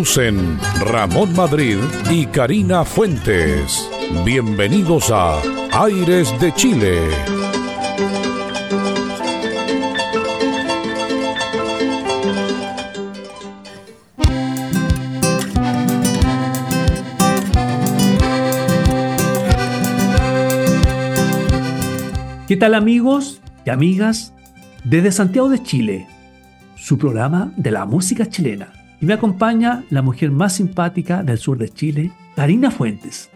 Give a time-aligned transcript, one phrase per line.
[0.00, 1.76] Conducen Ramón Madrid
[2.10, 3.86] y Karina Fuentes.
[4.24, 5.38] Bienvenidos a
[5.72, 7.06] Aires de Chile.
[22.48, 24.32] ¿Qué tal amigos y amigas?
[24.82, 26.06] Desde Santiago de Chile,
[26.74, 28.79] su programa de la música chilena.
[29.00, 33.30] Y me acompaña la mujer más simpática del sur de Chile, Karina Fuentes.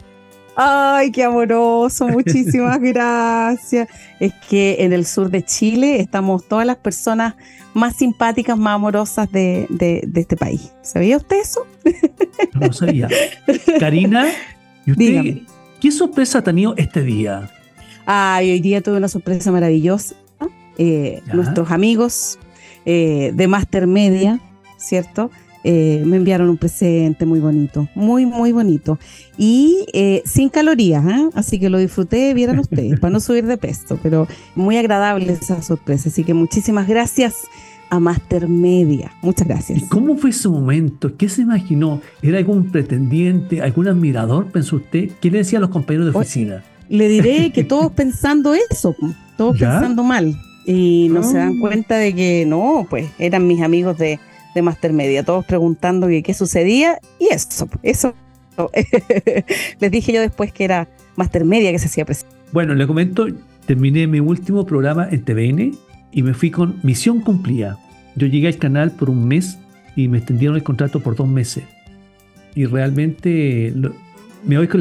[0.56, 3.88] Ay, qué amoroso, muchísimas gracias.
[4.20, 7.34] Es que en el sur de Chile estamos todas las personas
[7.72, 9.66] más simpáticas, más amorosas de,
[10.14, 10.70] este país.
[10.82, 11.66] ¿Sabía usted eso?
[12.52, 13.08] No lo sabía.
[13.80, 14.26] Karina,
[14.86, 15.38] ¿y usted
[15.80, 17.50] qué sorpresa ha tenido este día?
[18.06, 20.14] Ay, hoy día tuve una sorpresa maravillosa.
[20.76, 22.38] Eh, nuestros amigos
[22.84, 24.40] eh, de Master Media,
[24.76, 25.30] ¿cierto?
[25.64, 28.98] Eh, me enviaron un presente muy bonito, muy, muy bonito.
[29.38, 29.86] Y
[30.24, 34.76] sin calorías, así que lo disfruté, vieran ustedes, para no subir de peso, pero muy
[34.76, 36.10] agradable esa sorpresa.
[36.10, 37.34] Así que muchísimas gracias
[37.90, 39.12] a Master Media.
[39.22, 39.82] Muchas gracias.
[39.82, 41.16] ¿Y cómo fue ese momento?
[41.16, 42.00] ¿Qué se imaginó?
[42.22, 45.10] ¿Era algún pretendiente, algún admirador, pensó usted?
[45.20, 46.62] ¿Qué le decía a los compañeros de oficina?
[46.88, 48.94] le diré que todos pensando eso,
[49.36, 50.34] todos pensando mal.
[50.66, 51.60] Y no se dan ah.
[51.60, 54.18] cuenta de que no, pues eran mis amigos de,
[54.54, 58.14] de Master Media, todos preguntando qué sucedía y eso, eso.
[59.80, 62.34] Les dije yo después que era Master Media que se hacía presente.
[62.52, 63.26] Bueno, le comento,
[63.66, 65.76] terminé mi último programa en TVN
[66.12, 67.78] y me fui con misión cumplida.
[68.14, 69.58] Yo llegué al canal por un mes
[69.96, 71.64] y me extendieron el contrato por dos meses.
[72.54, 73.74] Y realmente
[74.44, 74.80] me voy con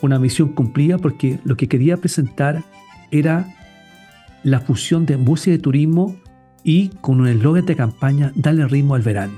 [0.00, 2.62] una misión cumplida porque lo que quería presentar
[3.10, 3.46] era
[4.42, 6.16] la fusión de música y turismo
[6.64, 9.34] y con un eslogan de campaña, darle ritmo al verano.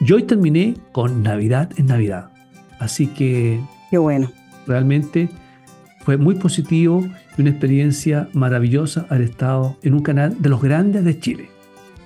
[0.00, 2.30] Yo hoy terminé con Navidad en Navidad.
[2.78, 3.60] Así que...
[3.90, 4.30] Qué bueno.
[4.66, 5.30] Realmente
[6.04, 7.04] fue muy positivo
[7.36, 11.48] y una experiencia maravillosa haber estado en un canal de los grandes de Chile.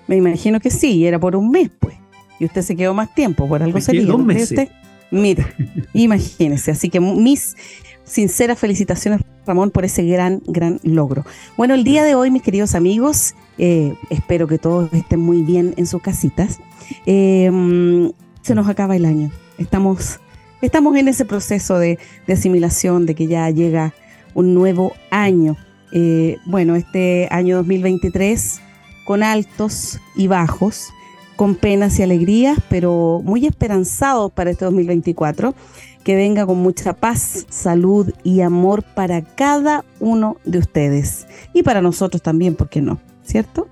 [0.06, 1.96] Me imagino que sí, era por un mes, pues.
[2.38, 4.04] Y usted se quedó más tiempo, por algo sería.
[4.04, 4.68] Dos meses.
[5.10, 5.48] Mira,
[5.94, 6.70] imagínense.
[6.70, 7.56] Así que mis
[8.04, 11.24] sinceras felicitaciones, Ramón, por ese gran, gran logro.
[11.56, 15.74] Bueno, el día de hoy, mis queridos amigos, eh, espero que todos estén muy bien
[15.76, 16.60] en sus casitas.
[17.04, 18.12] Em,
[18.42, 19.30] se nos acaba el año.
[19.58, 20.20] Estamos,
[20.62, 23.94] estamos en ese proceso de, asimilación, de que ya llega
[24.34, 25.56] un nuevo año.
[25.92, 28.60] Eh, bueno, este año 2023
[29.04, 30.92] con altos y bajos
[31.36, 35.54] con penas y alegrías, pero muy esperanzados para este 2024,
[36.02, 41.82] que venga con mucha paz, salud y amor para cada uno de ustedes y para
[41.82, 42.98] nosotros también, ¿por qué no?
[43.26, 43.68] ¿Cierto?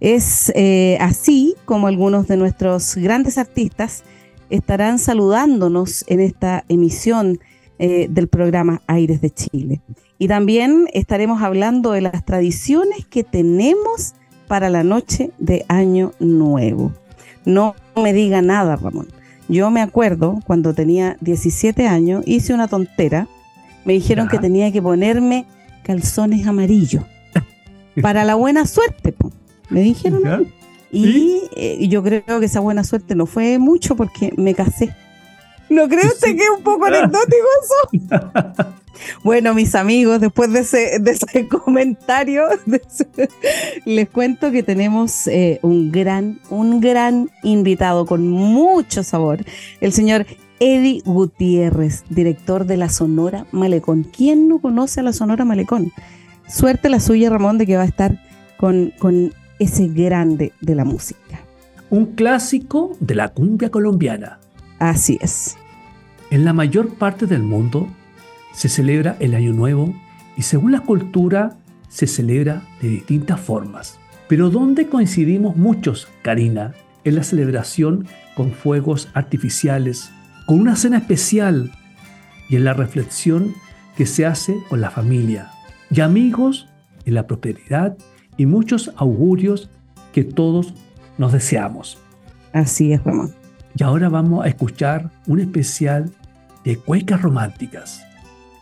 [0.00, 4.04] Es eh, así como algunos de nuestros grandes artistas
[4.50, 7.40] estarán saludándonos en esta emisión
[7.78, 9.80] eh, del programa Aires de Chile.
[10.18, 14.14] Y también estaremos hablando de las tradiciones que tenemos
[14.46, 16.92] para la noche de Año Nuevo.
[17.44, 19.08] No me diga nada, Ramón.
[19.48, 23.28] Yo me acuerdo cuando tenía 17 años, hice una tontera.
[23.84, 25.46] Me dijeron que tenía que ponerme
[25.82, 27.04] calzones amarillos.
[28.00, 29.14] Para la buena suerte,
[29.70, 30.52] me dijeron.
[30.90, 34.94] Y eh, yo creo que esa buena suerte no fue mucho porque me casé.
[35.68, 38.74] ¿No creo usted que es un poco anecdótico eso?
[39.22, 42.44] Bueno, mis amigos, después de ese, comentario,
[43.84, 49.44] les cuento que tenemos eh, un gran, un gran invitado con mucho sabor,
[49.80, 50.26] el señor
[50.60, 54.04] Eddie Gutiérrez, director de la Sonora Malecón.
[54.04, 55.92] ¿Quién no conoce a la Sonora Malecón?
[56.46, 58.20] Suerte la suya, Ramón, de que va a estar
[58.56, 61.40] con, con ese grande de la música.
[61.90, 64.38] Un clásico de la cumbia colombiana.
[64.78, 65.56] Así es.
[66.30, 67.88] En la mayor parte del mundo
[68.52, 69.94] se celebra el Año Nuevo
[70.36, 71.56] y según la cultura
[71.88, 73.98] se celebra de distintas formas.
[74.28, 76.74] Pero ¿dónde coincidimos muchos, Karina?
[77.04, 80.10] En la celebración con fuegos artificiales,
[80.46, 81.70] con una cena especial
[82.48, 83.54] y en la reflexión
[83.96, 85.53] que se hace con la familia
[85.90, 86.68] y amigos
[87.04, 87.96] en la prosperidad
[88.36, 89.70] y muchos augurios
[90.12, 90.74] que todos
[91.18, 91.98] nos deseamos.
[92.52, 93.34] Así es, Ramón.
[93.76, 96.12] Y ahora vamos a escuchar un especial
[96.64, 98.02] de cuecas románticas.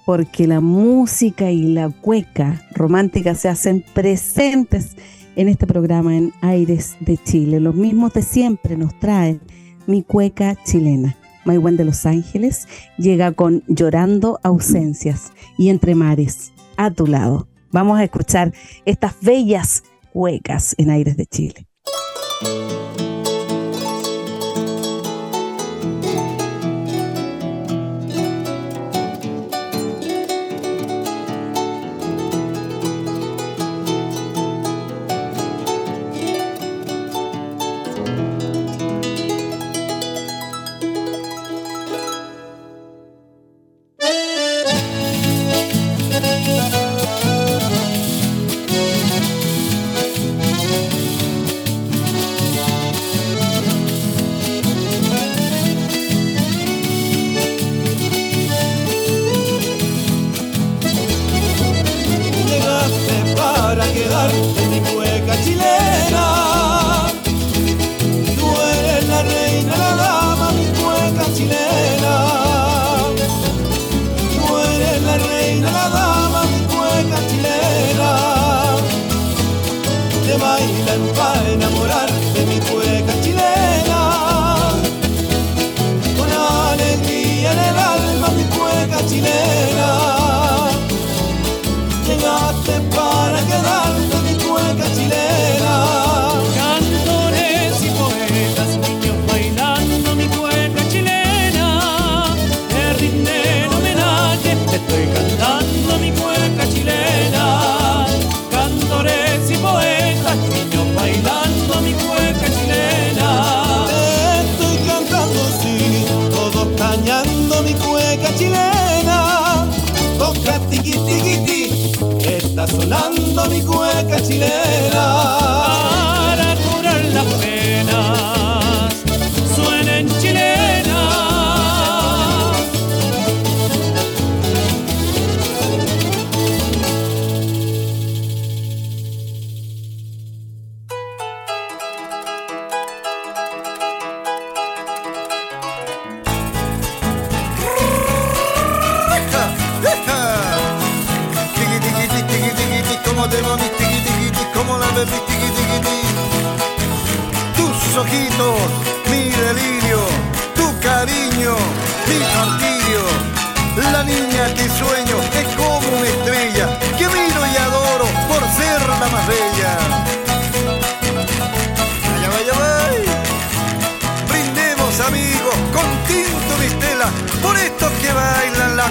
[0.05, 4.97] Porque la música y la cueca romántica se hacen presentes
[5.37, 7.61] en este programa en Aires de Chile.
[7.61, 9.41] Los mismos de siempre nos traen
[9.87, 11.17] mi cueca chilena.
[11.45, 12.69] Maigüen de Los Ángeles
[12.99, 17.49] llega con Llorando ausencias y Entre mares, a tu lado.
[17.71, 18.53] Vamos a escuchar
[18.85, 21.67] estas bellas cuecas en Aires de Chile.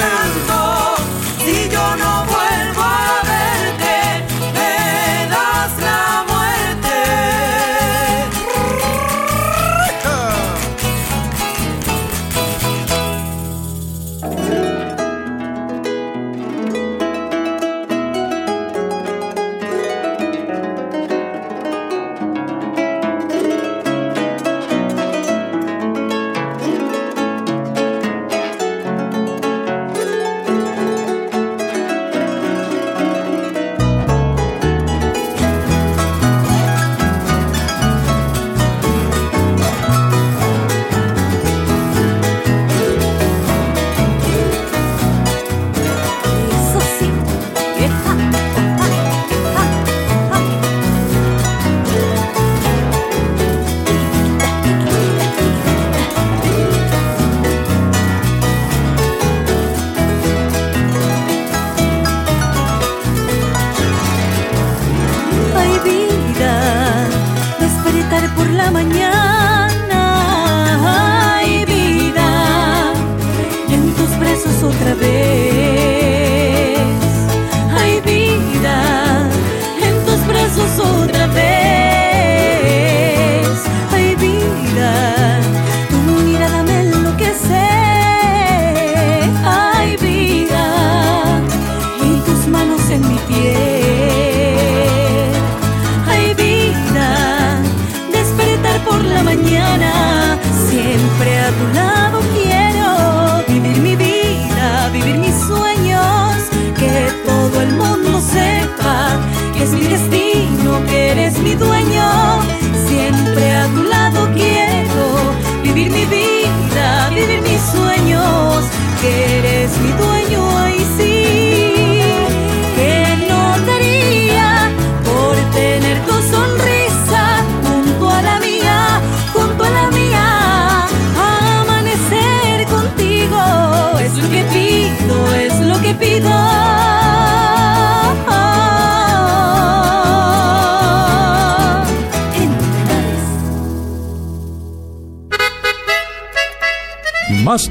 [0.07, 0.36] Yeah.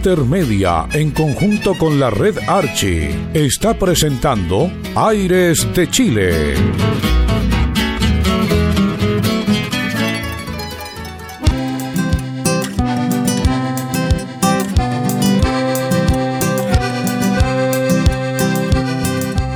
[0.06, 6.54] Master Media, en conjunto con la red Archie, está presentando Aires de Chile.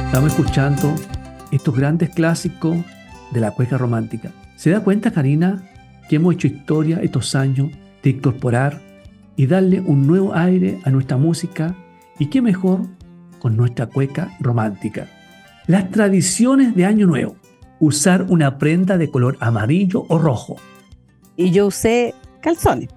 [0.06, 0.96] Estamos escuchando
[1.52, 2.76] estos grandes clásicos
[3.30, 4.32] de la cueca romántica.
[4.56, 5.62] ¿Se da cuenta, Karina,
[6.08, 7.70] que hemos hecho historia estos años
[8.02, 8.89] de incorporar
[9.40, 11.74] y darle un nuevo aire a nuestra música?
[12.18, 12.82] ¿Y qué mejor
[13.38, 15.08] con nuestra cueca romántica?
[15.66, 17.36] Las tradiciones de Año Nuevo.
[17.78, 20.56] Usar una prenda de color amarillo o rojo.
[21.38, 22.90] Y yo usé calzones.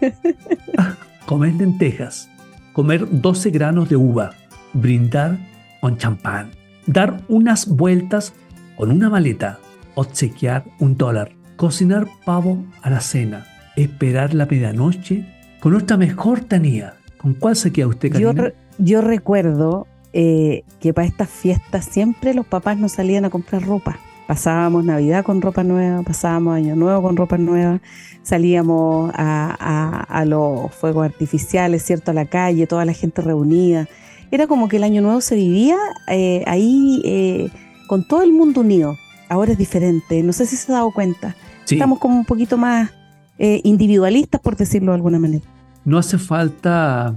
[1.26, 2.28] Comer lentejas.
[2.72, 4.32] Comer 12 granos de uva.
[4.72, 5.38] Brindar
[5.80, 6.50] con champán.
[6.88, 8.32] Dar unas vueltas
[8.76, 9.60] con una maleta.
[9.94, 11.36] Obsequiar un dólar.
[11.54, 13.46] Cocinar pavo a la cena.
[13.76, 16.94] Esperar la medianoche con nuestra mejor tanía.
[17.18, 18.42] ¿Con cuál se queda usted, Yo, Karina?
[18.44, 23.62] re- yo recuerdo eh, que para estas fiestas siempre los papás nos salían a comprar
[23.66, 23.98] ropa.
[24.28, 27.80] Pasábamos Navidad con ropa nueva, pasábamos Año Nuevo con ropa nueva,
[28.22, 32.10] salíamos a, a- a los fuegos artificiales, ¿cierto?
[32.10, 33.88] A la calle, toda la gente reunida.
[34.30, 35.76] Era como que el Año Nuevo se vivía
[36.08, 37.50] eh, ahí eh,
[37.88, 38.96] con todo el mundo unido.
[39.30, 41.34] Ahora es diferente, no sé si se ha dado cuenta.
[41.64, 42.90] Sí, Estamos como un poquito más
[43.38, 45.44] eh, individualistas, por decirlo de alguna manera.
[45.84, 47.14] no hace falta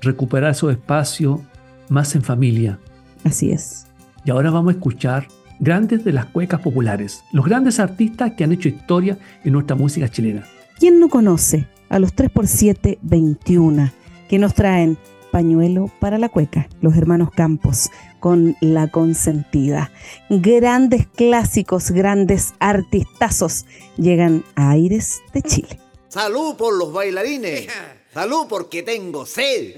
[0.00, 1.40] recuperar esos espacios
[1.88, 2.78] más en familia.
[3.24, 3.86] Así es.
[4.24, 5.28] Y ahora vamos a escuchar
[5.60, 10.08] grandes de las cuecas populares, los grandes artistas que han hecho historia en nuestra música
[10.08, 10.44] chilena.
[10.78, 13.90] ¿Quién no conoce a los 3x7 21
[14.28, 14.98] que nos traen
[15.30, 17.90] pañuelo para la cueca, los hermanos Campos,
[18.24, 19.92] con La Consentida?
[20.30, 23.66] Grandes clásicos, grandes artistazos
[23.98, 25.78] llegan a Aires de Chile.
[26.08, 27.66] Salud por los bailarines.
[28.14, 29.76] Salud porque tengo sed.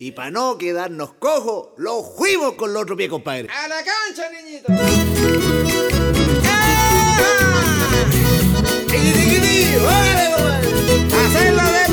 [0.00, 3.46] Y para no quedarnos cojos, lo fuimos con el otro pie, compadre.
[3.50, 4.66] ¡A la cancha, niñito!
[8.88, 9.76] ¡Tiqui, tiqui, tiqui!
[9.76, 11.24] ¡Órale, compadre!
[11.24, 11.85] ¡Hacerlo de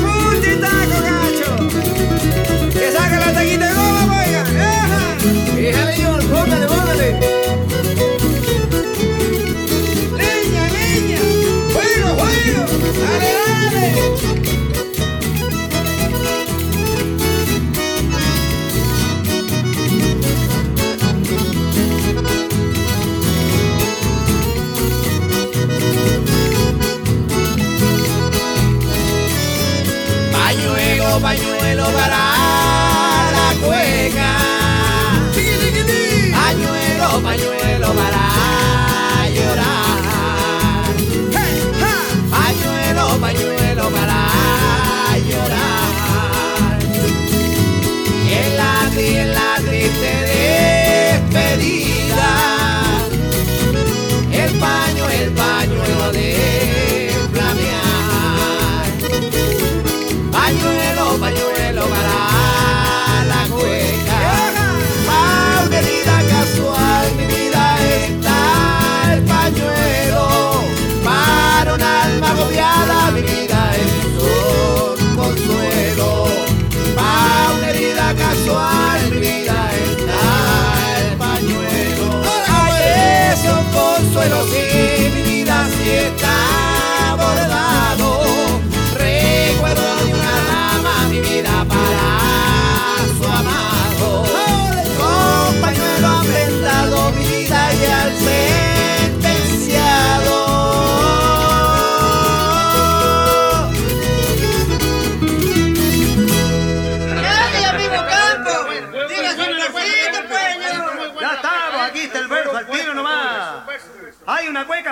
[31.20, 32.43] Pañuelo, pañuelo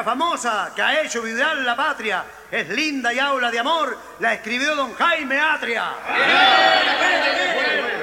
[0.03, 2.25] famosa que ha hecho vibrar la patria.
[2.51, 3.99] Es linda y habla de amor.
[4.21, 5.93] La escribió don Jaime Atria.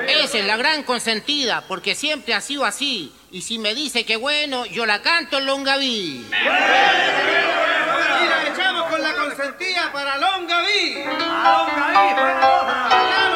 [0.07, 3.13] Esa es la gran consentida, porque siempre ha sido así.
[3.31, 6.25] Y si me dice que bueno, yo la canto en Longaví.
[6.25, 6.33] Y
[8.27, 11.03] la echamos con la consentida para Longaví.
[11.05, 13.28] A Longaví, fuera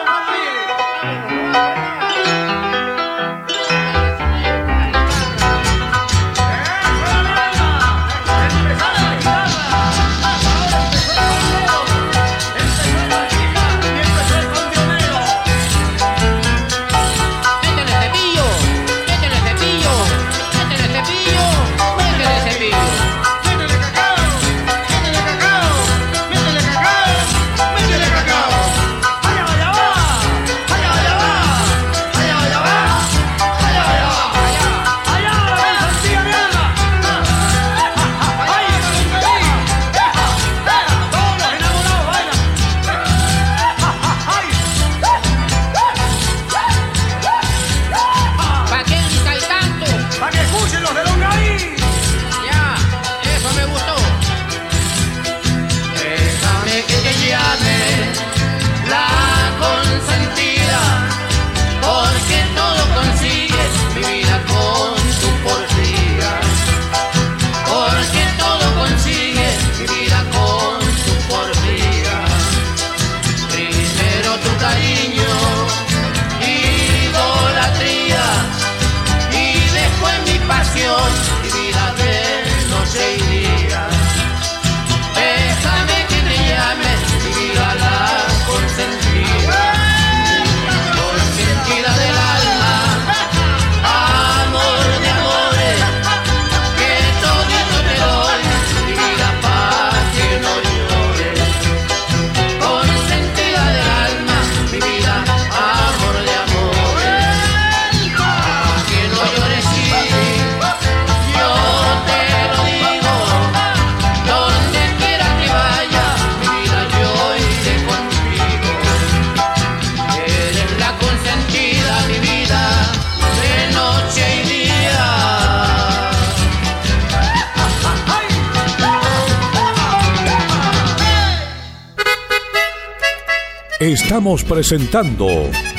[134.42, 135.28] Presentando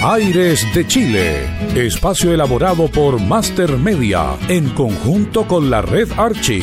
[0.01, 6.63] Aires de Chile, espacio elaborado por Master Media en conjunto con la red Archie.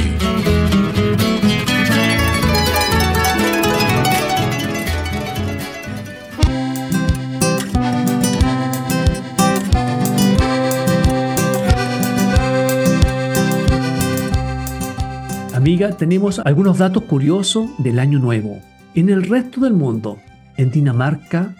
[15.54, 18.62] Amiga, tenemos algunos datos curiosos del año nuevo.
[18.96, 20.20] En el resto del mundo,
[20.56, 21.54] en Dinamarca,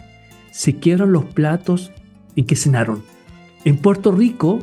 [0.52, 1.92] se quiebran los platos
[2.36, 3.04] en que cenaron.
[3.66, 4.60] En Puerto Rico,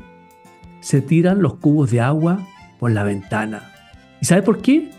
[0.80, 2.46] se tiran los cubos de agua
[2.78, 3.72] por la ventana.
[4.20, 4.90] ¿Y sabe por qué?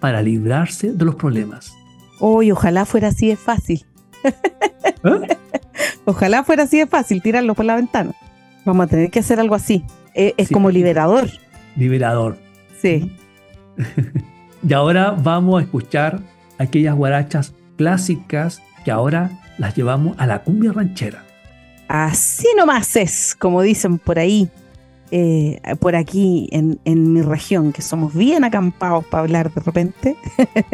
[0.00, 1.72] Para librarse de los problemas.
[2.20, 3.84] Hoy, ojalá fuera así de fácil.
[4.24, 5.36] ¿Eh?
[6.04, 8.12] Ojalá fuera así de fácil tirarlo por la ventana.
[8.64, 9.84] Vamos a tener que hacer algo así.
[10.14, 10.54] Eh, es Sí.
[10.54, 11.28] como liberador.
[11.76, 12.36] Liberador.
[12.80, 13.16] Sí.
[14.68, 16.20] Y ahora vamos a escuchar
[16.56, 21.22] aquellas guarachas clásicas que ahora las llevamos a la cumbia ranchera.
[21.86, 24.50] Así nomás es, como dicen por ahí,
[25.12, 30.16] eh, por aquí en, mi región, que somos bien acampados para hablar de repente.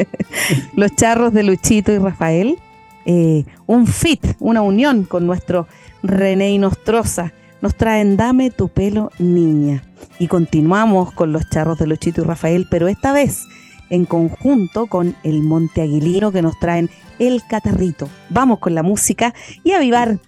[0.75, 2.59] Los charros de Luchito y Rafael.
[3.05, 5.67] eh, un fit, una unión con nuestro
[6.03, 7.35] René y Nostroza.
[7.61, 9.83] Nos traen Dame tu pelo, niña.
[10.19, 13.43] Y continuamos con los charros de Luchito y Rafael, pero esta vez
[13.91, 18.09] en conjunto con el Monte Aguilino que nos traen El Catarrito.
[18.31, 20.19] Vamos con la música y a avivar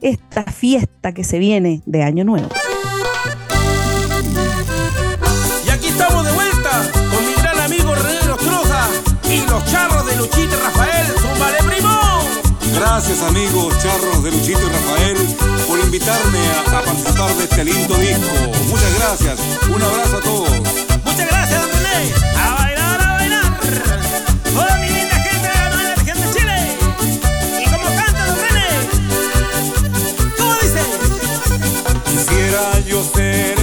[0.00, 2.48] esta fiesta que se viene de Año Nuevo.
[5.66, 8.88] Y aquí estamos de vuelta con mi gran amigo René Nostroza
[9.30, 11.06] y los charros de Luchito y Rafael.
[11.18, 12.22] ¡Súmale, primo!
[12.74, 15.16] Gracias amigos charros de Luchito y Rafael
[15.68, 18.34] por invitarme a, a participar de este lindo disco.
[18.68, 19.40] Muchas gracias.
[19.68, 20.50] Un abrazo a todos.
[21.04, 22.61] Muchas gracias, René.
[32.92, 33.61] Yo ser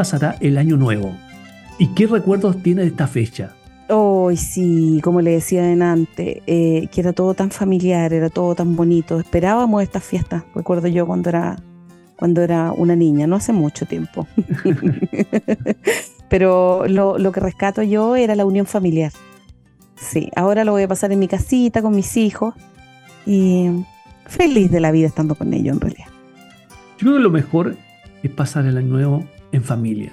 [0.00, 1.14] pasará el año nuevo?
[1.76, 3.54] ¿Y qué recuerdos tiene de esta fecha?
[3.90, 8.54] Oh, Hoy sí, como le decía delante, eh, que era todo tan familiar, era todo
[8.54, 9.20] tan bonito.
[9.20, 11.56] Esperábamos estas fiestas, recuerdo yo cuando era,
[12.16, 14.26] cuando era una niña, no hace mucho tiempo.
[16.30, 19.12] Pero lo, lo que rescato yo era la unión familiar.
[19.96, 22.54] Sí, ahora lo voy a pasar en mi casita con mis hijos
[23.26, 23.68] y
[24.24, 26.08] feliz de la vida estando con ellos en realidad.
[26.96, 27.76] Yo creo que lo mejor
[28.22, 30.12] es pasar el año nuevo en familia,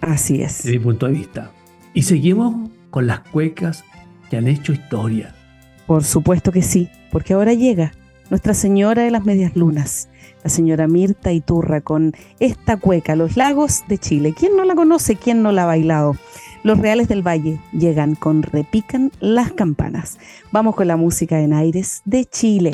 [0.00, 0.58] Así es.
[0.64, 1.50] desde mi punto de vista.
[1.94, 3.84] Y seguimos con las cuecas
[4.30, 5.34] que han hecho historia.
[5.86, 7.92] Por supuesto que sí, porque ahora llega
[8.30, 10.08] Nuestra Señora de las Medias Lunas,
[10.42, 14.34] la señora Mirta Iturra, con esta cueca, Los Lagos de Chile.
[14.36, 15.16] ¿Quién no la conoce?
[15.16, 16.16] ¿Quién no la ha bailado?
[16.64, 20.18] Los Reales del Valle llegan con Repican las campanas.
[20.50, 22.72] Vamos con la música en aires de Chile.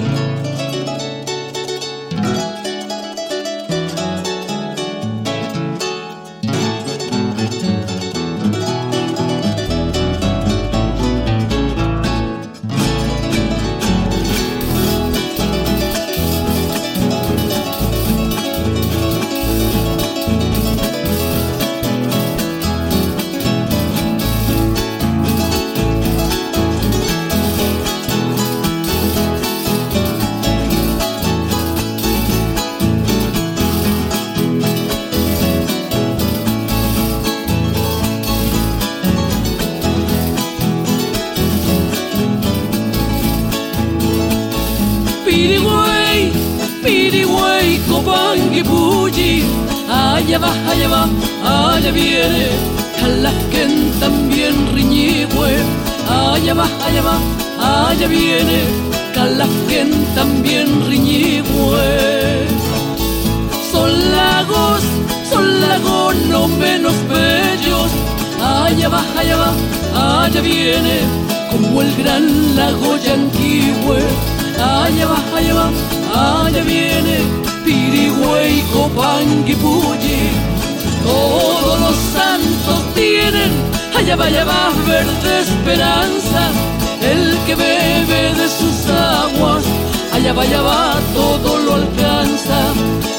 [50.39, 52.49] Allá va, allá va, allá viene,
[53.01, 55.57] Calasquen también riñigüe,
[56.09, 58.61] allá va, allá va, allá viene,
[59.15, 62.47] Calasquen también riñigüe.
[63.73, 64.83] Son lagos,
[65.31, 67.91] son lagos no menos bellos,
[68.41, 71.01] allá va, allá va, allá viene,
[71.51, 74.03] como el gran lago Yanquihue.
[74.61, 80.21] Allá va, allá va, allá viene Pirigüey, Copangui, Puyi.
[81.05, 83.53] Todos los santos tienen,
[83.95, 86.43] allá va, allá va, verde esperanza.
[87.13, 89.65] El que bebe de sus aguas,
[90.15, 92.59] allá va, allá va, todo lo alcanza.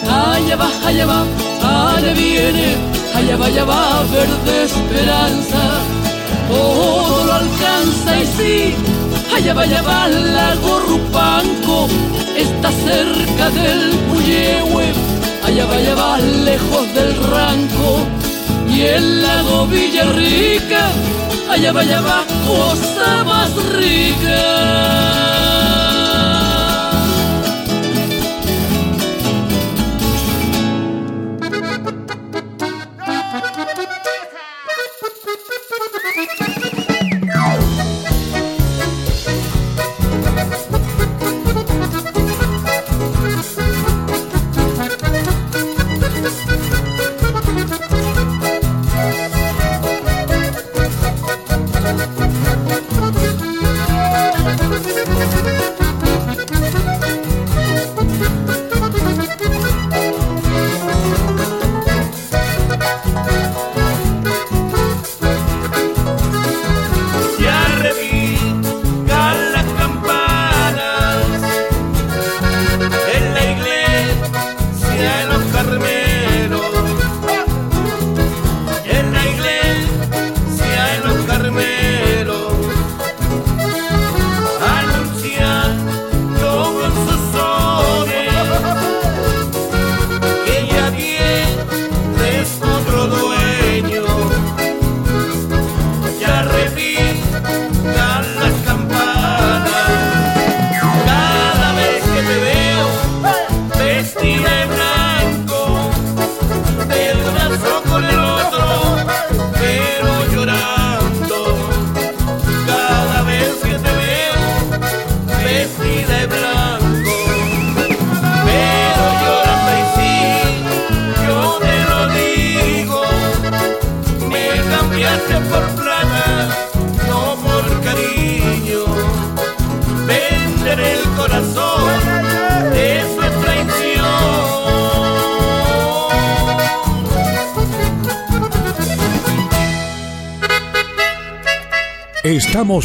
[0.10, 1.20] Allá va, allá va,
[1.94, 2.70] allá viene,
[3.14, 5.62] allá va, allá va, verde esperanza.
[6.50, 8.76] Todo lo alcanza y sí,
[9.40, 11.88] allá va, allá va, lago Rupanco,
[12.36, 14.88] está cerca del Puyehue,
[15.46, 18.06] allá va, allá va, lejos del Ranco,
[18.68, 20.92] y el lago Villarrica,
[21.50, 25.19] allá va, allá va, cosa más rica.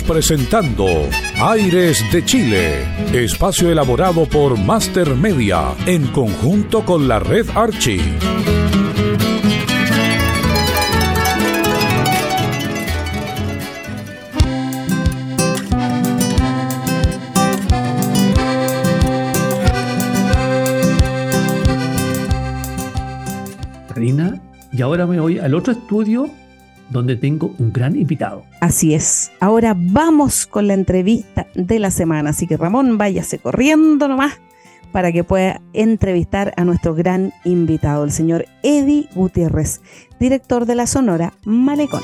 [0.07, 0.87] presentando
[1.40, 8.03] Aires de Chile, espacio elaborado por Master Media en conjunto con la red Archie.
[24.77, 26.29] Y ahora me voy al otro estudio
[26.90, 28.44] donde tengo un gran invitado.
[28.61, 29.31] Así es.
[29.40, 32.31] Ahora vamos con la entrevista de la semana.
[32.31, 34.40] Así que Ramón, váyase corriendo nomás
[34.94, 39.81] para que pueda entrevistar a nuestro gran invitado, el señor Eddie Gutiérrez,
[40.20, 42.03] director de la Sonora Malecón.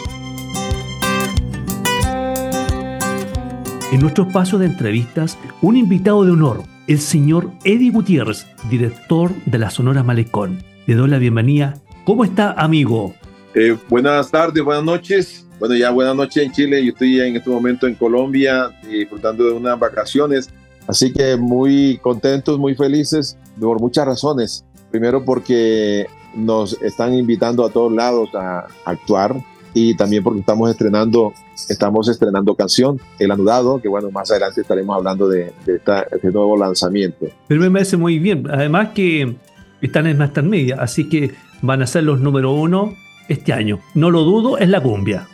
[3.93, 9.59] En nuestro espacio de entrevistas, un invitado de honor, el señor Eddie Gutiérrez, director de
[9.59, 10.59] la Sonora Malecón.
[10.87, 11.75] Le doy la bienvenida.
[12.05, 13.15] ¿Cómo está, amigo?
[13.55, 15.47] Eh, buenas tardes, buenas noches.
[15.59, 16.85] Bueno, ya buenas noches en Chile.
[16.85, 20.51] Yo estoy en este momento en Colombia disfrutando de unas vacaciones.
[20.87, 24.65] Así que muy contentos, muy felices por muchas razones.
[24.91, 29.35] Primero porque nos están invitando a todos lados a actuar
[29.75, 31.33] y también porque estamos estrenando,
[31.69, 36.31] estamos estrenando canción, El Anudado, que bueno, más adelante estaremos hablando de, de esta- este
[36.31, 37.27] nuevo lanzamiento.
[37.47, 38.49] Pero me parece muy bien.
[38.51, 39.37] Además que
[39.83, 41.33] están en Master Media, así que
[41.63, 42.95] van a ser los número uno
[43.31, 43.81] este año.
[43.95, 45.27] No lo dudo, es la cumbia.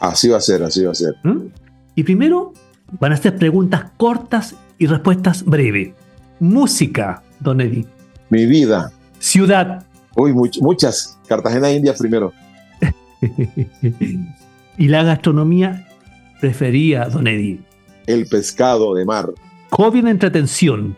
[0.00, 1.14] Así va a ser, así va a ser.
[1.22, 1.48] ¿Mm?
[1.94, 2.52] Y primero
[3.00, 5.92] van a ser preguntas cortas y respuestas breves.
[6.40, 7.86] Música, Don Eddie.
[8.30, 8.92] Mi vida.
[9.18, 9.84] Ciudad.
[10.16, 11.18] Uy, much- muchas.
[11.28, 12.32] Cartagena, India primero.
[14.78, 15.88] y la gastronomía
[16.40, 17.60] preferida, Don Eddie.
[18.06, 19.30] El pescado de mar.
[19.76, 20.96] De entretención.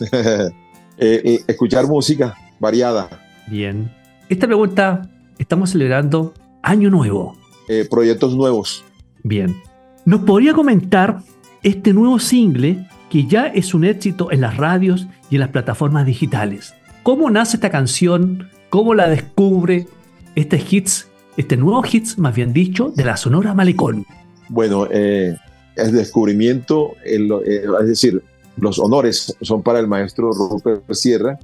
[0.98, 3.10] Eh, eh, escuchar música variada.
[3.48, 3.92] Bien.
[4.30, 5.02] Esta pregunta,
[5.38, 7.36] estamos celebrando Año Nuevo.
[7.68, 8.84] Eh, proyectos nuevos.
[9.22, 9.56] Bien.
[10.04, 11.18] ¿Nos podría comentar
[11.62, 16.06] este nuevo single que ya es un éxito en las radios y en las plataformas
[16.06, 16.74] digitales?
[17.02, 18.48] ¿Cómo nace esta canción?
[18.70, 19.86] ¿Cómo la descubre
[20.34, 24.04] este hits, este nuevo hits, más bien dicho, de la Sonora Malecón?
[24.48, 25.36] Bueno, eh,
[25.76, 28.22] el descubrimiento, el- eh, es decir,
[28.56, 31.38] los honores son para el maestro Rupert Sierra,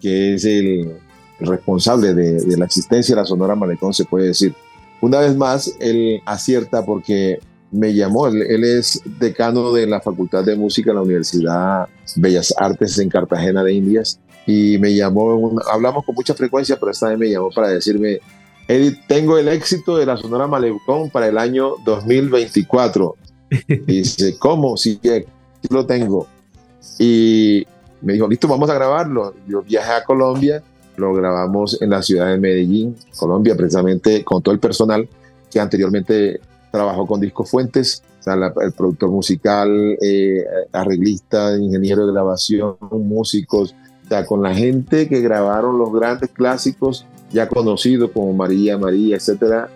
[0.00, 0.92] que es el
[1.40, 4.54] responsable de, de la existencia de la Sonora Malecón, se puede decir.
[5.00, 7.38] Una vez más, él acierta porque
[7.70, 12.54] me llamó, él, él es decano de la Facultad de Música de la Universidad Bellas
[12.56, 17.18] Artes en Cartagena de Indias, y me llamó, hablamos con mucha frecuencia, pero esta vez
[17.18, 18.20] me llamó para decirme,
[18.68, 23.16] Edith, tengo el éxito de la Sonora Malecón para el año 2024.
[23.68, 24.76] Y dice, ¿cómo?
[24.76, 26.26] Sí, sí lo tengo.
[26.98, 27.66] Y
[28.00, 29.34] me dijo, listo, vamos a grabarlo.
[29.48, 30.62] Yo viajé a Colombia,
[30.96, 35.08] lo grabamos en la ciudad de Medellín, Colombia, precisamente con todo el personal
[35.50, 36.40] que anteriormente
[36.70, 42.76] trabajó con Disco Fuentes, o sea, la- el productor musical, eh, arreglista, ingeniero de grabación,
[42.90, 43.74] músicos,
[44.04, 49.16] o sea, con la gente que grabaron los grandes clásicos ya conocidos como María, María,
[49.16, 49.68] etcétera.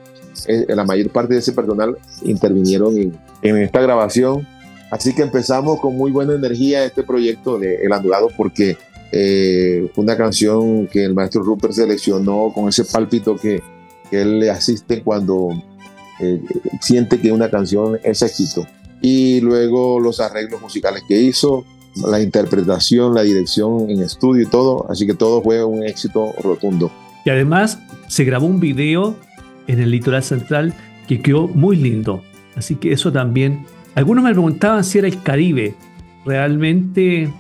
[0.46, 4.46] Eh, la mayor parte de ese personal intervinieron en, en esta grabación.
[4.90, 8.76] Así que empezamos con muy buena energía este proyecto de El Andurado porque
[9.12, 13.62] eh, una canción que el maestro Rupert seleccionó con ese pálpito que,
[14.10, 15.50] que él le asiste cuando
[16.20, 16.40] eh,
[16.80, 18.66] siente que una canción es éxito.
[19.02, 21.64] Y luego los arreglos musicales que hizo,
[22.06, 24.86] la interpretación, la dirección en estudio y todo.
[24.90, 26.92] Así que todo fue un éxito rotundo.
[27.24, 29.16] Y además se grabó un video
[29.66, 30.74] en el litoral central
[31.08, 32.22] que quedó muy lindo.
[32.56, 33.66] Así que eso también.
[33.94, 35.74] Algunos me preguntaban si era el Caribe.
[36.24, 37.32] Realmente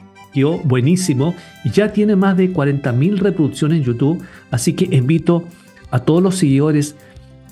[0.64, 4.22] buenísimo y ya tiene más de 40.000 reproducciones en YouTube.
[4.50, 5.44] Así que invito
[5.90, 6.94] a todos los seguidores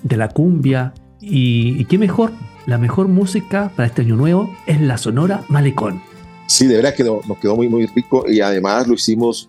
[0.03, 2.31] de la cumbia y, qué mejor,
[2.67, 6.01] la mejor música para este año nuevo es la Sonora Malecón.
[6.47, 9.49] Sí, de verdad que no- nos quedó muy, muy rico y además lo hicimos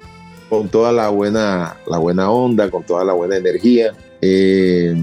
[0.49, 3.91] con toda la buena, la buena onda, con toda la buena energía.
[4.21, 4.95] Eh,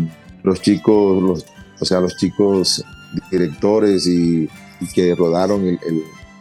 [0.42, 1.46] los chicos, los,
[1.80, 2.84] o sea, los chicos
[3.30, 4.48] directores y,
[4.94, 5.78] que rodaron el-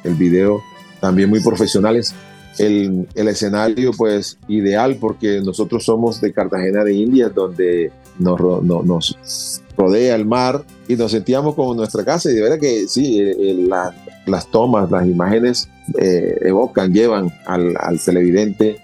[0.03, 0.61] el video,
[1.05, 2.13] también muy profesionales.
[2.57, 8.81] El, el escenario, pues, ideal porque nosotros somos de Cartagena de Indias, donde nos, no-
[8.81, 12.31] nos rodea el mar y nos sentíamos como nuestra casa.
[12.31, 13.93] Y de verdad que sí, eh, eh, la-
[14.25, 15.67] las tomas, las imágenes
[16.01, 18.77] eh, evocan, llevan al, al televidente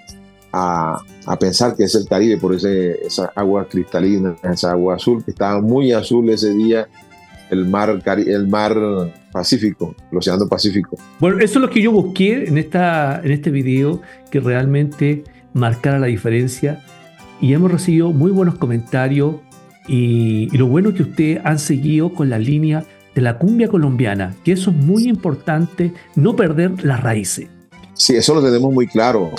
[0.51, 5.23] a, a pensar que es el Caribe por ese, esa agua cristalina, esa agua azul,
[5.23, 6.87] que estaba muy azul ese día,
[7.51, 8.75] el mar, el mar
[9.31, 10.97] Pacífico, el Océano Pacífico.
[11.19, 15.23] Bueno, eso es lo que yo busqué en, esta, en este video, que realmente
[15.53, 16.81] marcara la diferencia.
[17.39, 19.35] Y hemos recibido muy buenos comentarios.
[19.87, 23.67] Y, y lo bueno es que ustedes han seguido con la línea de la cumbia
[23.67, 27.47] colombiana, que eso es muy importante, no perder las raíces.
[27.93, 29.31] Sí, eso lo tenemos muy claro.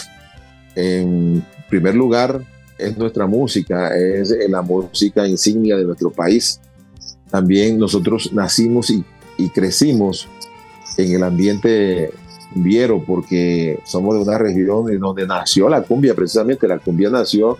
[0.75, 2.43] En primer lugar,
[2.77, 6.61] es nuestra música, es la música insignia de nuestro país.
[7.33, 9.05] También nosotros nacimos y,
[9.39, 10.29] y crecimos
[10.97, 12.13] en el ambiente
[12.55, 17.59] viero porque somos de una región en donde nació la cumbia, precisamente la cumbia nació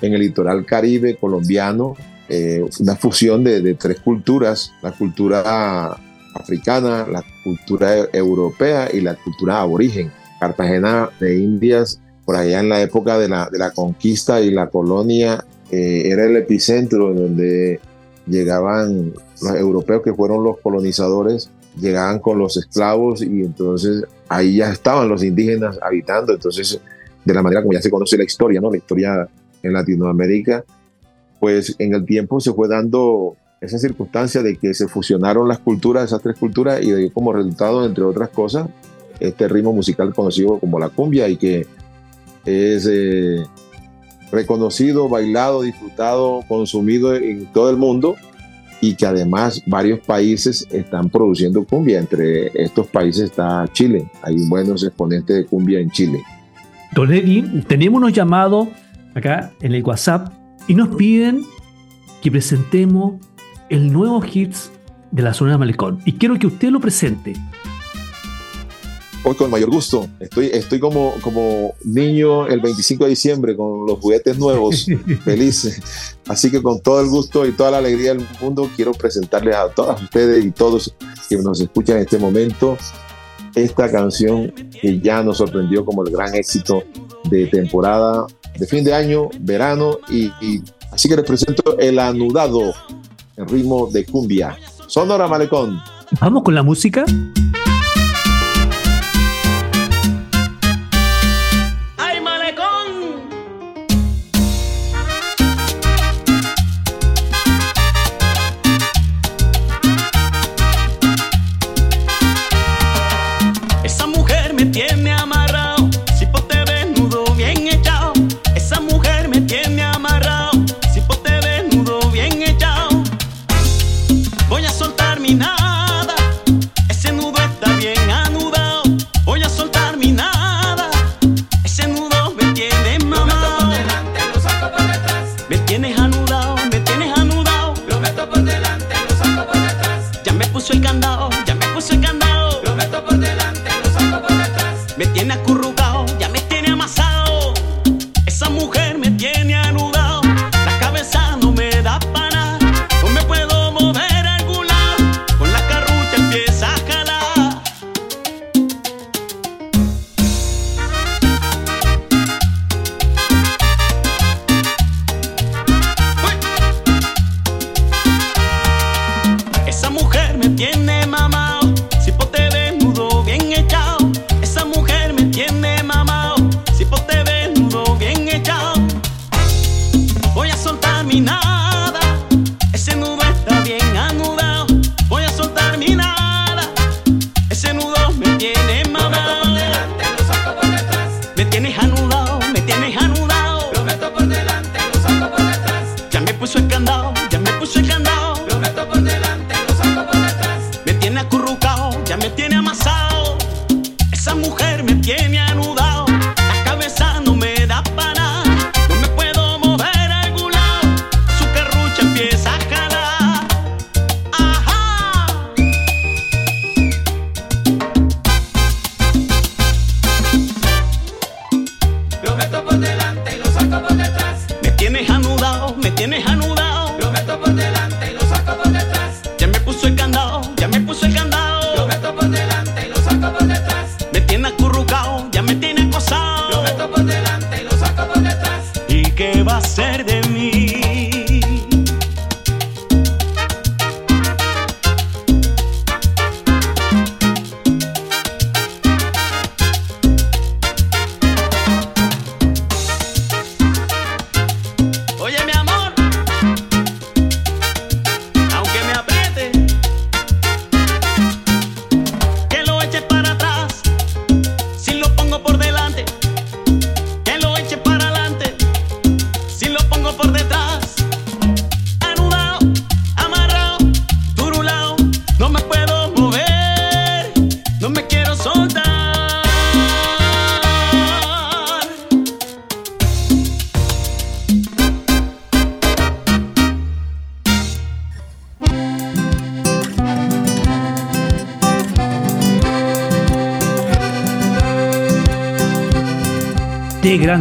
[0.00, 1.96] en el litoral caribe colombiano,
[2.28, 5.98] eh, una fusión de, tres culturas, la cultura
[6.34, 10.12] africana, la cultura europea y la cultura aborigen.
[10.38, 14.68] Cartagena de Indias, por allá en la época de la, de la conquista y la
[14.68, 17.80] colonia, eh, era el epicentro en donde
[18.28, 24.70] llegaban los europeos que fueron los colonizadores, llegaban con los esclavos y entonces ahí ya
[24.70, 26.80] estaban los indígenas habitando, entonces
[27.24, 28.70] de la manera como ya se conoce la historia, ¿no?
[28.70, 29.28] La historia
[29.62, 30.64] en Latinoamérica,
[31.40, 36.04] pues en el tiempo se fue dando esa circunstancia de que se fusionaron las culturas,
[36.04, 38.68] esas tres culturas, y dio como resultado, entre otras cosas,
[39.20, 41.66] este ritmo musical conocido como la cumbia y que
[42.44, 43.44] es eh,
[44.30, 48.16] reconocido, bailado, disfrutado, consumido en todo el mundo
[48.80, 51.98] y que además varios países están produciendo cumbia.
[51.98, 54.10] Entre estos países está Chile.
[54.22, 56.22] Hay buenos exponentes de cumbia en Chile.
[56.94, 58.68] Don Eddie, tenemos unos llamados
[59.14, 60.32] acá en el WhatsApp
[60.68, 61.44] y nos piden
[62.22, 63.14] que presentemos
[63.68, 64.70] el nuevo hits
[65.10, 66.00] de la zona de Malecón.
[66.04, 67.34] Y quiero que usted lo presente.
[69.28, 70.08] Hoy con mayor gusto.
[70.20, 74.86] Estoy, estoy como, como niño el 25 de diciembre con los juguetes nuevos,
[75.24, 76.14] feliz.
[76.26, 79.68] Así que con todo el gusto y toda la alegría del mundo quiero presentarles a
[79.68, 80.94] todas ustedes y todos
[81.28, 82.78] que nos escuchan en este momento
[83.54, 84.50] esta canción
[84.80, 86.84] que ya nos sorprendió como el gran éxito
[87.28, 88.26] de temporada
[88.58, 92.72] de fin de año, verano y, y así que les presento el anudado
[93.36, 94.56] en ritmo de cumbia.
[94.86, 95.78] Sonora Malecón.
[96.18, 97.04] Vamos con la música.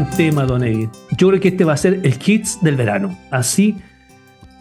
[0.06, 0.89] Tema, Don Eddie.
[1.18, 3.18] Yo creo que este va a ser el hits del verano.
[3.32, 3.76] Así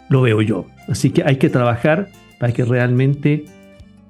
[0.09, 0.65] lo veo yo.
[0.87, 2.09] Así que hay que trabajar
[2.39, 3.45] para que realmente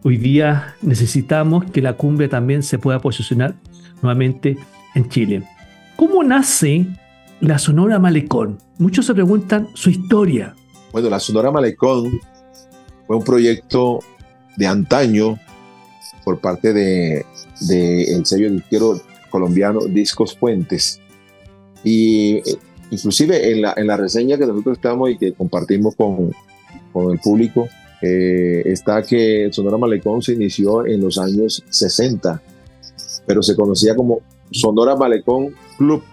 [0.03, 3.55] hoy día necesitamos que la cumbia también se pueda posicionar
[4.01, 4.57] nuevamente
[4.95, 5.43] en Chile.
[5.95, 6.85] ¿Cómo nace
[7.39, 8.59] la Sonora Malecón?
[8.77, 10.55] Muchos se preguntan su historia.
[10.91, 12.19] Bueno, la Sonora Malecón
[13.05, 13.99] fue un proyecto
[14.55, 15.37] de antaño
[16.23, 17.25] por parte de,
[17.61, 21.01] de el sello disquero colombiano Discos Fuentes.
[21.83, 22.57] Y eh,
[22.91, 26.31] inclusive en la, en la reseña que nosotros estamos y que compartimos con,
[26.91, 27.67] con el público,
[28.01, 32.41] eh, está que Sonora Malecón se inició en los años 60,
[33.25, 34.21] pero se conocía como
[34.51, 36.03] Sonora Malecón Club.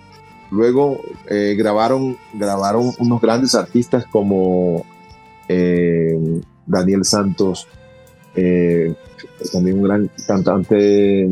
[0.51, 4.85] Luego eh, grabaron, grabaron unos grandes artistas como
[6.67, 7.67] Daniel Santos,
[9.53, 11.29] también un gran cantante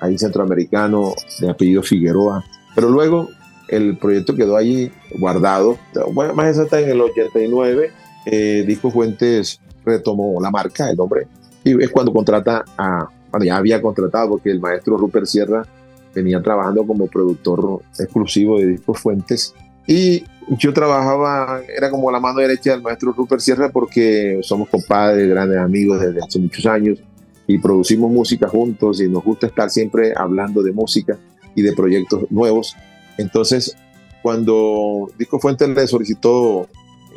[0.00, 2.44] ahí centroamericano de apellido Figueroa.
[2.74, 3.30] Pero luego
[3.68, 5.78] el proyecto quedó ahí guardado.
[6.12, 7.90] Bueno, más exacta en el 89,
[8.26, 11.26] eh, Disco Fuentes retomó la marca, el nombre,
[11.64, 15.66] y es cuando contrata a, bueno, ya había contratado porque el maestro Rupert Sierra
[16.14, 19.54] venía trabajando como productor exclusivo de Discos Fuentes
[19.86, 25.28] y yo trabajaba, era como la mano derecha del maestro Rupert Sierra porque somos compadres,
[25.28, 26.98] grandes amigos desde hace muchos años
[27.46, 31.16] y producimos música juntos y nos gusta estar siempre hablando de música
[31.54, 32.76] y de proyectos nuevos.
[33.18, 33.76] Entonces,
[34.22, 36.68] cuando Disco Fuentes le solicitó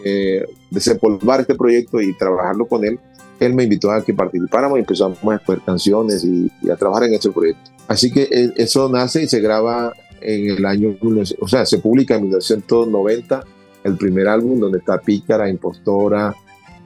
[0.04, 3.00] eh, desempolvar este proyecto y trabajarlo con él,
[3.40, 7.14] él me invitó a que participáramos y empezamos a escoger canciones y, a trabajar en
[7.14, 7.72] este proyecto.
[7.88, 10.96] Así que eh, eso nace y se graba en el año,
[11.40, 13.44] o sea, se publica en 1990
[13.84, 16.36] el primer álbum donde está Pícara, Impostora,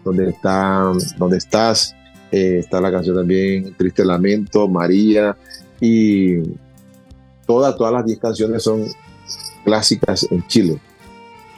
[0.03, 1.95] donde está, donde estás,
[2.31, 5.35] eh, está la canción también Triste Lamento, María
[5.79, 6.37] y
[7.53, 8.83] todas, todas las 10 canciones son
[9.63, 10.77] clásicas en Chile.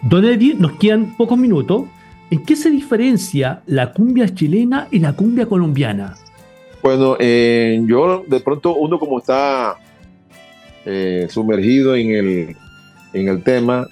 [0.02, 1.86] Don Eddie, nos quedan pocos minutos.
[2.30, 6.16] ¿En qué se diferencia la cumbia chilena y la cumbia colombiana?
[6.84, 9.76] Bueno, eh, yo de pronto uno como está
[10.86, 12.56] eh, sumergido en el,
[13.14, 13.88] en el tema,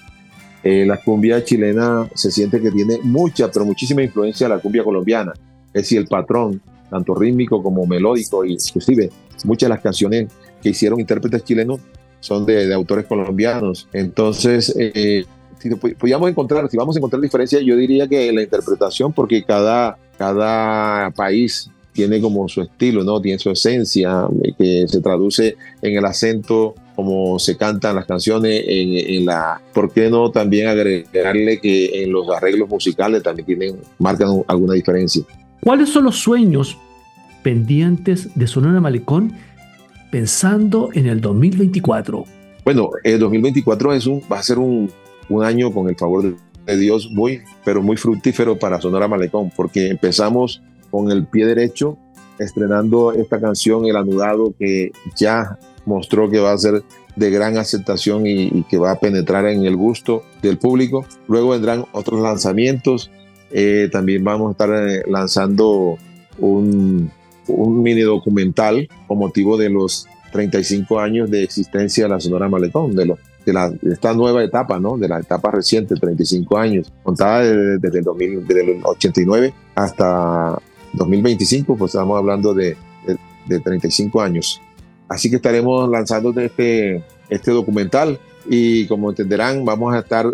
[0.62, 4.84] eh, la cumbia chilena se siente que tiene mucha, pero muchísima influencia de la cumbia
[4.84, 5.32] colombiana.
[5.68, 9.10] Es decir, el patrón, tanto rítmico como melódico, inclusive
[9.44, 10.28] muchas de las canciones
[10.64, 11.78] que hicieron intérpretes chilenos
[12.20, 13.86] son de, autores colombianos.
[13.92, 15.26] Entonces, eh,
[15.58, 19.98] si podíamos encontrar, si vamos a encontrar diferencias, yo diría que la interpretación, porque cada,
[20.16, 23.20] cada país tiene como su estilo, ¿no?
[23.20, 24.26] Tiene su esencia,
[24.58, 29.92] que se traduce en el acento, como se cantan las canciones, en, en, la, ¿por
[29.92, 35.22] qué no también agregarle que en los arreglos musicales también tienen, marcan alguna diferencia?
[35.62, 36.78] ¿Cuáles son los sueños
[37.42, 39.34] pendientes de Sonora Malecón
[40.14, 42.24] pensando en el 2024?
[42.64, 44.88] Bueno, el 2024 es un, va a ser un,
[45.28, 46.36] un año con el favor
[46.66, 50.62] de, Dios muy, pero muy fructífero para Sonora Malecón, porque empezamos
[50.92, 51.98] con el pie derecho,
[52.38, 56.84] estrenando esta canción El Anudado, que ya mostró que va a ser
[57.16, 61.04] de gran aceptación y, y, que va a penetrar en el gusto del público.
[61.26, 63.10] Luego vendrán otros lanzamientos.
[63.50, 65.98] Eh, también vamos a estar eh, lanzando
[66.38, 67.10] un,
[67.48, 72.94] un, mini documental con motivo de los 35 años de existencia de la Sonora Malecón,
[72.96, 73.06] de,
[73.52, 74.96] la, esta nueva etapa, ¿no?
[74.96, 80.58] de la etapa reciente, 35 años, contada desde, desde, el, 2000, desde el 89 hasta
[80.94, 82.76] 2025, pues estamos hablando de,
[83.06, 83.16] de,
[83.46, 84.60] de 35 años.
[85.08, 88.18] Así que estaremos lanzando este, este documental
[88.48, 90.26] y como entenderán vamos a estar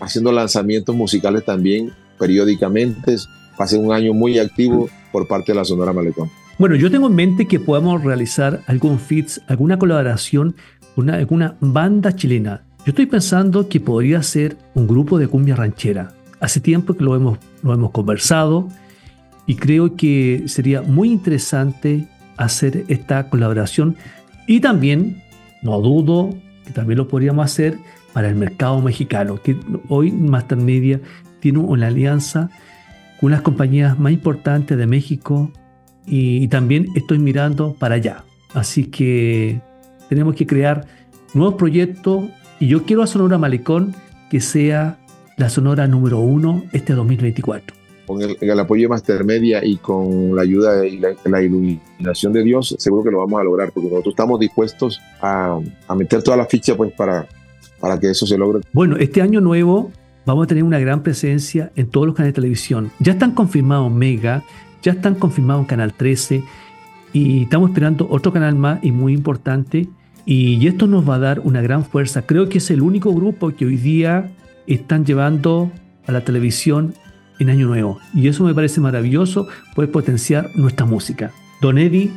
[0.00, 3.16] haciendo lanzamientos musicales también periódicamente.
[3.58, 6.30] Va un año muy activo por parte de la Sonora Malecón.
[6.58, 10.56] Bueno, yo tengo en mente que podamos realizar algún fits, alguna colaboración
[10.94, 12.62] con una, alguna banda chilena.
[12.78, 16.14] Yo estoy pensando que podría ser un grupo de cumbia ranchera.
[16.40, 18.70] Hace tiempo que lo hemos, lo hemos conversado
[19.46, 23.94] y creo que sería muy interesante hacer esta colaboración
[24.46, 25.22] y también,
[25.60, 26.30] no dudo,
[26.64, 27.76] que también lo podríamos hacer
[28.14, 29.58] para el mercado mexicano, que
[29.90, 31.02] hoy Master Media
[31.40, 32.48] tiene una alianza
[33.20, 35.52] con unas compañías más importantes de México
[36.06, 38.24] y, y también estoy mirando para allá.
[38.54, 39.60] Así que
[40.08, 40.86] tenemos que crear
[41.34, 42.26] nuevos proyectos
[42.60, 43.94] y yo quiero a Sonora Malecón
[44.30, 44.98] que sea
[45.36, 47.76] la Sonora número uno este 2024
[48.06, 52.32] con el, el, apoyo de Master Media y con la ayuda y la, la, iluminación
[52.32, 56.22] de Dios, seguro que lo vamos a lograr, porque nosotros estamos dispuestos a, a meter
[56.22, 57.26] toda la ficha pues, para,
[57.80, 58.60] para que eso se logre.
[58.72, 59.90] Bueno, este año nuevo
[60.24, 62.90] vamos a tener una gran presencia en todos los canales de televisión.
[63.00, 64.44] Ya están confirmados Mega,
[64.86, 66.44] ya están confirmados Canal 13
[67.12, 69.88] y estamos esperando otro canal más y muy importante
[70.24, 72.22] Y esto nos va a dar una gran fuerza.
[72.22, 74.30] Creo que es el único grupo que hoy día
[74.66, 75.70] están llevando
[76.06, 76.94] a la televisión
[77.38, 77.98] en Año Nuevo.
[78.14, 81.32] Y eso me parece maravilloso, poder potenciar nuestra música.
[81.60, 82.10] Don Eddie,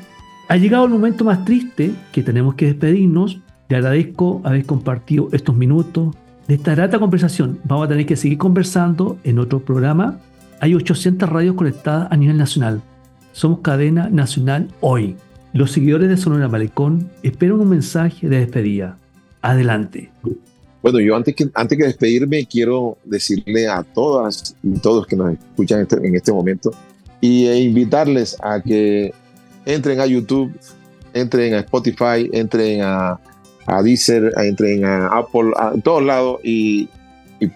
[0.48, 3.40] ha llegado el momento más triste que tenemos que despedirnos.
[3.68, 6.16] Le agradezco haber compartido estos minutos
[6.48, 7.60] de esta grata conversación.
[7.64, 10.20] Vamos a tener que seguir conversando en otro programa.
[10.62, 12.82] Hay 800 radios conectadas a nivel nacional.
[13.32, 15.16] Somos cadena nacional hoy.
[15.54, 18.98] Los seguidores de Sonora Malecón esperan un mensaje de despedida.
[19.42, 20.12] Adelante.
[20.82, 25.34] Bueno, yo antes que, antes que despedirme quiero decirle a todas y todos que nos
[25.34, 26.72] escuchan este- en este momento
[27.22, 29.14] y e invitarles a que
[29.66, 30.52] entren a YouTube,
[31.14, 33.20] entren a Spotify, entren a,
[33.66, 36.88] a Deezer, entren a Apple, a todos lados y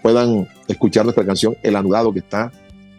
[0.02, 2.50] puedan escuchar nuestra canción El Anudado que está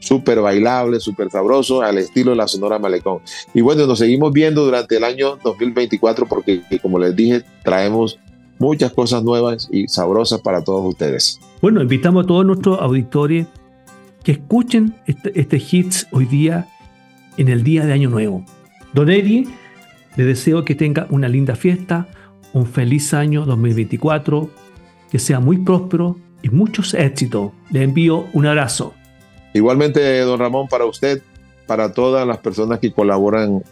[0.05, 3.19] súper bailable, súper sabroso, al estilo de la Sonora Malecón.
[3.53, 8.19] Y bueno, nos seguimos viendo durante el año 2024 porque, como les dije, traemos
[8.59, 11.39] muchas cosas nuevas y sabrosas para todos ustedes.
[11.61, 13.47] Bueno, invitamos a todos nuestros auditores
[14.23, 16.67] que escuchen este, este hits hoy día
[17.37, 18.45] en el día de Año Nuevo.
[18.93, 19.47] Don Eddie,
[20.15, 22.07] le deseo que tenga una linda fiesta,
[22.53, 24.49] un feliz año 2024,
[25.11, 27.51] que sea muy próspero y muchos éxitos.
[27.71, 28.93] Le envío un abrazo.
[29.55, 31.21] Igualmente, don Ramón, para usted,
[31.65, 33.63] para todas las personas que colaboran,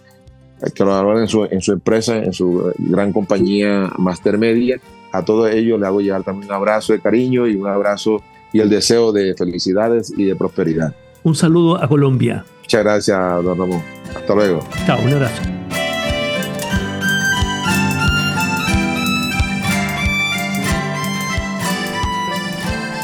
[0.61, 4.79] eh, que colaboran en su, en su empresa, en su eh, gran compañía Master Media,
[5.11, 8.23] a todos ellos le hago llegar también un abrazo de cariño y un abrazo
[8.53, 10.95] y el deseo de felicidades y de prosperidad.
[11.23, 12.45] Un saludo a Colombia.
[12.61, 13.83] Muchas gracias, don Ramón.
[14.15, 14.61] Hasta luego.
[14.85, 15.62] Chao, un abrazo.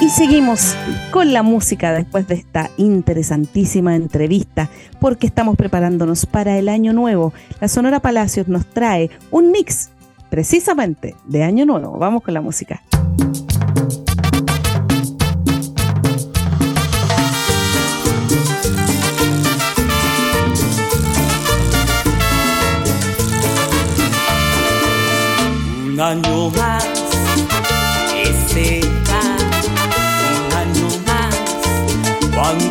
[0.01, 0.75] Y seguimos
[1.11, 4.69] con la música después de esta interesantísima entrevista,
[5.01, 7.33] porque estamos preparándonos para el año nuevo.
[7.59, 9.89] La Sonora Palacios nos trae un mix
[10.29, 11.97] precisamente de año nuevo.
[11.97, 12.81] Vamos con la música.
[25.85, 26.98] Un año más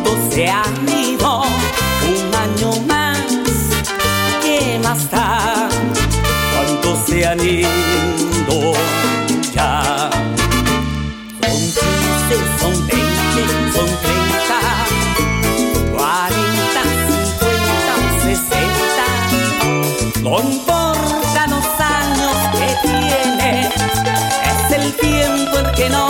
[0.09, 3.19] cuando se han ido, un año más
[4.41, 5.69] que más da
[6.55, 8.73] cuando se han ido
[9.53, 10.09] ya.
[11.41, 11.81] Son 15,
[12.59, 13.01] son 20,
[13.73, 14.59] son 30,
[15.95, 17.93] 40, 50,
[18.23, 20.21] 60.
[20.23, 23.49] No importa los años que tiene,
[24.49, 26.03] es el tiempo el que no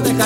[0.00, 0.25] déjate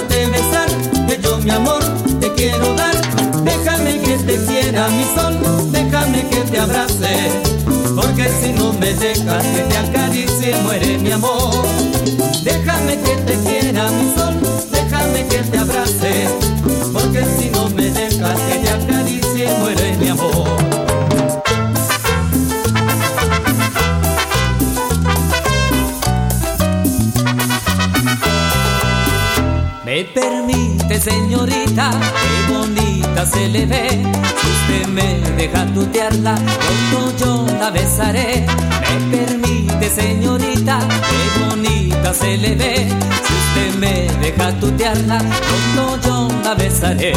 [42.31, 47.13] Si usted me deja tutearla, pronto yo la besaré.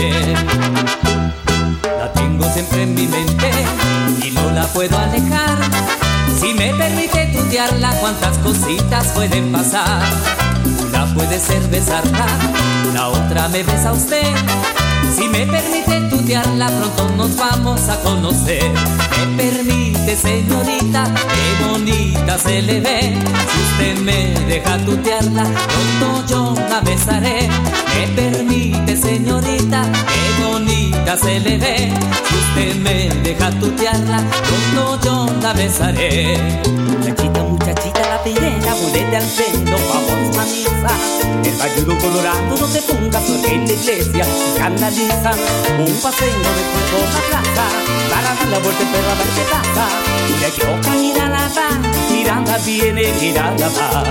[1.99, 3.51] La tengo siempre en mi mente
[4.25, 5.59] y no la puedo alejar.
[6.39, 10.01] Si me permite tutearla, cuántas cositas pueden pasar.
[10.81, 12.25] Una puede ser besarla,
[12.95, 14.33] la otra me besa usted.
[15.15, 18.63] Si me permite tutearla, pronto nos vamos a conocer.
[19.17, 23.15] Me permite, señorita, qué bonita se le ve.
[23.51, 27.47] Si usted me deja tutearla, pronto yo la besaré.
[27.95, 31.93] Me permite, señorita, qué bonita se le ve.
[32.27, 34.23] Si usted me deja tutearla,
[34.73, 36.37] pronto yo la besaré.
[36.87, 37.43] Muchachita,
[37.73, 40.93] muchachita, la pirena, bulete al pelo, vamos mamisa.
[41.43, 44.25] El bayudo colorado no te pongas porque en la iglesia
[44.57, 45.31] canaliza
[45.79, 47.65] un paseo de por la plaza
[48.09, 49.87] para dar la vuelta pero a ver qué pasa.
[50.35, 54.03] Una choca mirada va, mirada viene, mirada va.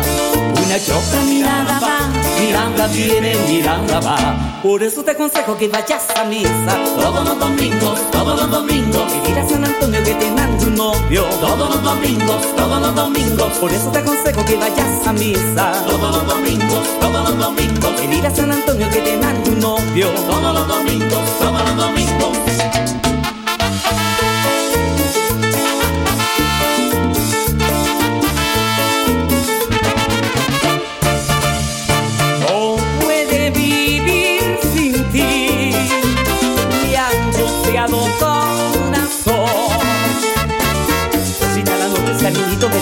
[0.64, 4.60] Una choca mirada va, mirada viene, mirada va.
[4.62, 9.12] Por eso te aconsejo que vayas a misa todos los domingos, todos los domingos.
[9.12, 12.94] Y ir a San Antonio que te mande un novio todos los domingos, todos los
[12.94, 13.51] domingos.
[13.60, 17.92] Por eso te aconsejo que vayas a misa todos los domingos, todos los domingos.
[18.02, 21.76] Y ir a San Antonio que te mande un novio todos los domingos, todos los
[21.76, 23.01] domingos.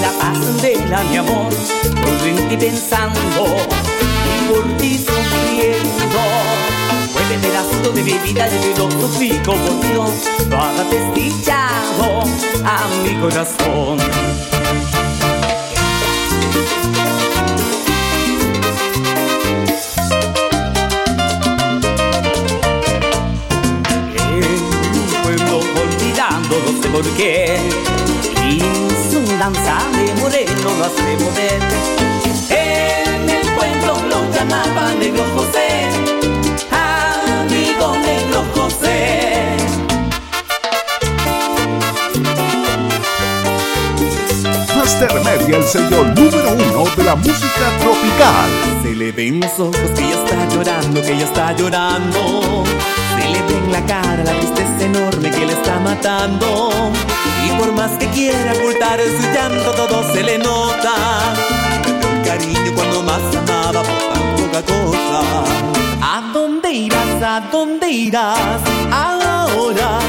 [0.00, 1.52] La paso en vela, mi amor,
[1.94, 6.20] todo en ti pensando y por ti sufriendo.
[7.12, 10.10] Fue el pedacito de mi vida y que lo suplico por Dios,
[10.48, 12.22] no desdichado
[12.64, 13.98] a mi corazón.
[26.92, 27.56] Por qué
[29.40, 31.62] danza de moreno lo hace mover
[32.50, 35.88] En el pueblo lo llamaban Negro José
[36.70, 39.56] Amigo Negro José
[44.76, 48.50] Master Media, el sello número uno de la música tropical.
[48.82, 52.64] Se le ven los ojos que ella está llorando, que ella está llorando.
[53.20, 56.70] Se le ve en la cara la tristeza enorme que le está matando.
[57.46, 60.94] Y por más que quiera ocultar su llanto, todo se le nota.
[61.84, 65.20] Perdió el cariño cuando más amaba por tan poca cosa.
[66.02, 67.22] ¿A dónde irás?
[67.22, 68.60] ¿A dónde irás?
[68.90, 70.00] Ahora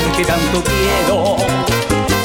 [0.00, 1.36] mujer que tanto quiero.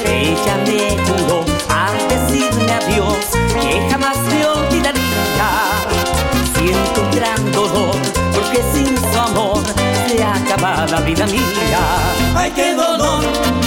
[0.06, 3.18] Ella me juró al decirme adiós
[3.60, 5.50] que jamás me olvidaría.
[6.58, 7.96] Siento un gran dolor
[8.34, 9.64] porque sin su amor
[10.08, 11.80] se acaba la vida mía.
[12.36, 13.65] Ay qué dolor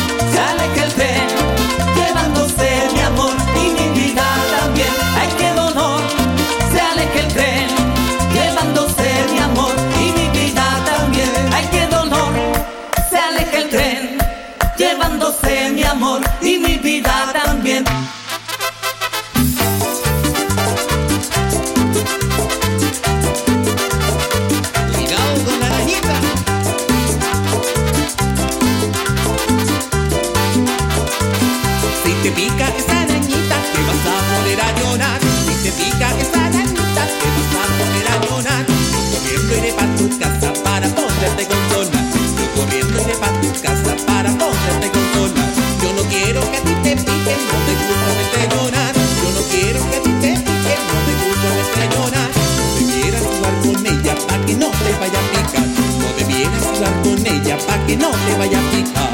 [57.89, 59.11] que no te vaya a picar.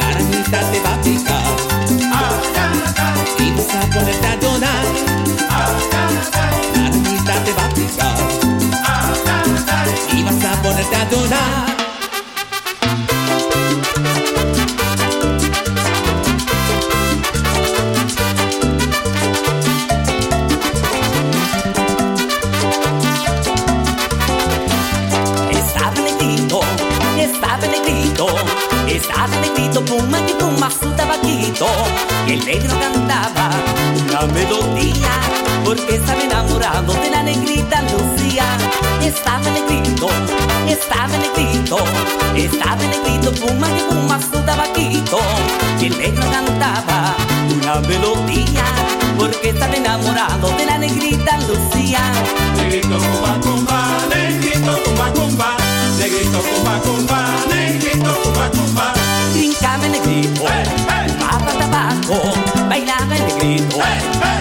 [0.00, 1.42] La arañita te va a picar.
[3.40, 4.84] Y vas a ponerte a llorar
[6.74, 8.16] La arañita te va a picar.
[10.12, 11.67] Y vas a ponerte a llorar
[36.38, 38.44] enamorado de la negrita Lucía.
[39.02, 40.08] Estaba negrito,
[40.68, 41.78] Estaba negrito,
[42.36, 45.18] estaba negrito, fuma que fuma su tabaquito.
[45.80, 47.14] Y el negro cantaba
[47.52, 48.64] una melodía,
[49.18, 52.02] porque estaba enamorado de la negrita Lucía.
[52.56, 55.56] Negrito cumba cumba, negrito cumba cumba,
[55.98, 58.16] negrito cumba cumba, negrito
[58.52, 58.94] cumba.
[59.32, 60.42] Brincaba el negrito,
[61.18, 63.78] fumaba tabaco, bailaba el negrito,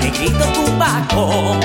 [0.02, 1.60] negrito cumbaco.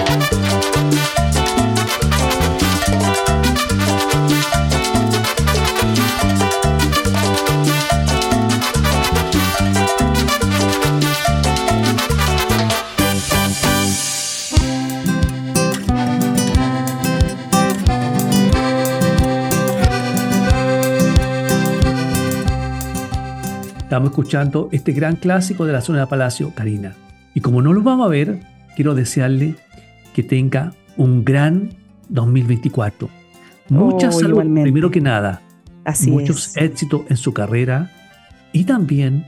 [23.92, 26.94] Estamos escuchando este gran clásico de la zona de Palacio, Karina.
[27.34, 28.40] Y como no lo vamos a ver,
[28.74, 29.54] quiero desearle
[30.14, 31.74] que tenga un gran
[32.08, 33.10] 2024.
[33.68, 34.62] Mucha Oh, salud, igualmente.
[34.62, 35.42] primero que nada.
[35.84, 36.62] Así Muchos es.
[36.62, 37.90] éxitos en su carrera
[38.54, 39.26] y también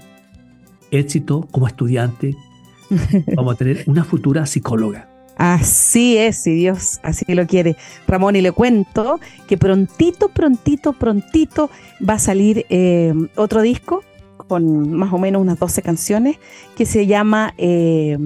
[0.91, 2.35] éxito como estudiante.
[3.37, 5.11] Vamos a tener una futura psicóloga.
[5.37, 7.77] Así es, si Dios así lo quiere.
[8.09, 11.69] Ramón, y le cuento que prontito, prontito, prontito
[12.01, 14.03] va a salir eh, otro disco
[14.49, 16.37] con más o menos unas 12 canciones
[16.77, 18.19] que se llama eh,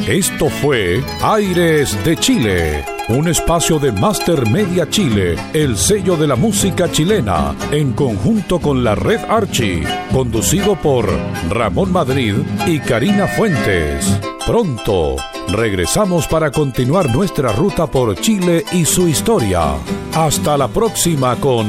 [0.06, 6.36] Esto fue Aires de Chile, un espacio de Master Media Chile, el sello de la
[6.36, 9.82] música chilena, en conjunto con la Red Archie,
[10.12, 11.08] conducido por
[11.48, 12.34] Ramón Madrid
[12.66, 14.20] y Karina Fuentes.
[14.46, 15.16] Pronto
[15.48, 19.76] regresamos para continuar nuestra ruta por Chile y su historia.
[20.14, 21.66] Hasta la próxima con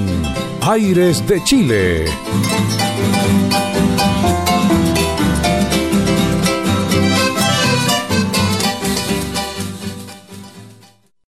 [0.61, 2.05] Aires de Chile.